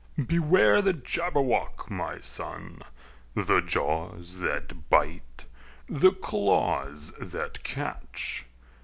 [0.25, 2.81] "Beware the Jabberwock, my son!
[3.35, 5.45] The jaws that bite,
[5.87, 8.47] the claws that catch!